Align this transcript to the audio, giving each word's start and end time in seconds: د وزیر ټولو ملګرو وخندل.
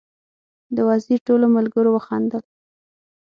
د 0.75 0.77
وزیر 0.89 1.19
ټولو 1.27 1.45
ملګرو 1.55 1.89
وخندل. 1.93 2.43